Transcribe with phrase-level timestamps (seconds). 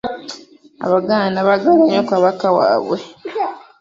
[0.85, 2.97] Abaganda baagala nnyo Kabaka waabwe.